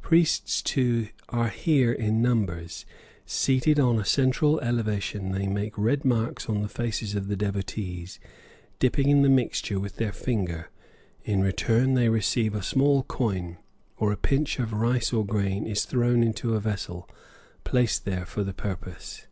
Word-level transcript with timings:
Priests, 0.00 0.62
too, 0.62 1.08
are 1.30 1.48
here 1.48 1.90
in 1.90 2.22
numbers; 2.22 2.86
seated 3.26 3.80
on 3.80 3.98
a 3.98 4.04
central 4.04 4.60
elevation 4.60 5.32
they 5.32 5.48
make 5.48 5.76
red 5.76 6.04
marks 6.04 6.48
on 6.48 6.62
the 6.62 6.68
faces 6.68 7.16
of 7.16 7.26
the 7.26 7.34
devotees, 7.34 8.20
dipping 8.78 9.08
in 9.08 9.22
the 9.22 9.28
mixture 9.28 9.80
with 9.80 9.96
their 9.96 10.12
finger; 10.12 10.70
in 11.24 11.40
return 11.42 11.94
they 11.94 12.08
receive 12.08 12.54
a 12.54 12.62
small 12.62 13.02
coin, 13.02 13.56
or 13.98 14.12
a 14.12 14.16
pinch 14.16 14.60
of 14.60 14.72
rice 14.72 15.12
or 15.12 15.26
grain 15.26 15.66
is 15.66 15.84
thrown 15.84 16.22
into 16.22 16.54
a 16.54 16.60
vessel 16.60 17.10
placed 17.64 18.04
there 18.04 18.24
for 18.24 18.44
the 18.44 18.54
purpose. 18.54 19.26